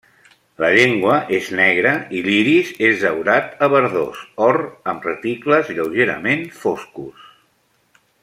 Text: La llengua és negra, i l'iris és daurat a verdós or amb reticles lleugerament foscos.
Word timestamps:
La 0.61 0.69
llengua 0.75 1.17
és 1.39 1.49
negra, 1.59 1.91
i 2.19 2.21
l'iris 2.27 2.71
és 2.87 3.03
daurat 3.03 3.61
a 3.67 3.69
verdós 3.75 4.23
or 4.47 4.59
amb 4.95 5.05
reticles 5.11 5.71
lleugerament 5.77 6.43
foscos. 6.65 7.29